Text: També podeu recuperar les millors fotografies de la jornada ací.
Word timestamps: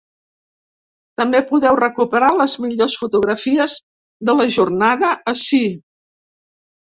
També 1.21 1.41
podeu 1.49 1.75
recuperar 1.79 2.29
les 2.37 2.55
millors 2.63 2.95
fotografies 3.01 3.75
de 4.31 4.35
la 4.39 4.47
jornada 4.57 5.11
ací. 5.35 5.61